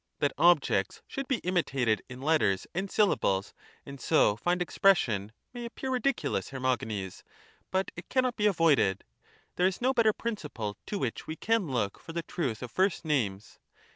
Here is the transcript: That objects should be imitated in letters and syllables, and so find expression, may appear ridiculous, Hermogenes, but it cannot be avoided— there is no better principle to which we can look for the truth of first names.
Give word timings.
That 0.17 0.33
objects 0.35 1.03
should 1.05 1.27
be 1.27 1.41
imitated 1.45 2.01
in 2.09 2.23
letters 2.23 2.65
and 2.73 2.89
syllables, 2.89 3.53
and 3.85 4.01
so 4.01 4.35
find 4.35 4.59
expression, 4.59 5.31
may 5.53 5.63
appear 5.63 5.91
ridiculous, 5.91 6.49
Hermogenes, 6.49 7.23
but 7.69 7.91
it 7.95 8.09
cannot 8.09 8.35
be 8.35 8.47
avoided— 8.47 9.03
there 9.57 9.67
is 9.67 9.79
no 9.79 9.93
better 9.93 10.11
principle 10.11 10.75
to 10.87 10.97
which 10.97 11.27
we 11.27 11.35
can 11.35 11.67
look 11.67 11.99
for 11.99 12.13
the 12.13 12.23
truth 12.23 12.63
of 12.63 12.71
first 12.71 13.05
names. 13.05 13.59